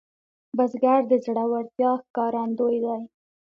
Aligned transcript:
بزګر 0.57 1.01
د 1.11 1.13
زړورتیا 1.25 1.91
ښکارندوی 2.03 2.77
دی 2.85 3.01